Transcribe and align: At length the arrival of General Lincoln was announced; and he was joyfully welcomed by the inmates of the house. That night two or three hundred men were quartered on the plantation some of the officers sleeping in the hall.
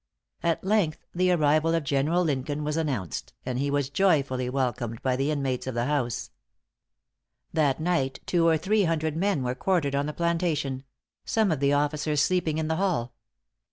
At 0.41 0.63
length 0.63 1.05
the 1.13 1.29
arrival 1.31 1.75
of 1.75 1.83
General 1.83 2.23
Lincoln 2.23 2.63
was 2.63 2.75
announced; 2.75 3.33
and 3.45 3.59
he 3.59 3.69
was 3.69 3.91
joyfully 3.91 4.49
welcomed 4.49 4.99
by 5.03 5.15
the 5.15 5.29
inmates 5.29 5.67
of 5.67 5.75
the 5.75 5.85
house. 5.85 6.31
That 7.53 7.79
night 7.79 8.19
two 8.25 8.47
or 8.47 8.57
three 8.57 8.85
hundred 8.85 9.15
men 9.15 9.43
were 9.43 9.53
quartered 9.53 9.93
on 9.93 10.07
the 10.07 10.13
plantation 10.13 10.85
some 11.23 11.51
of 11.51 11.59
the 11.59 11.73
officers 11.73 12.19
sleeping 12.19 12.57
in 12.57 12.67
the 12.67 12.77
hall. 12.77 13.13